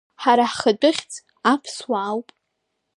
[0.21, 1.19] Ҳара ҳхатәы хьӡы
[1.51, 2.29] аԥсуа ауп.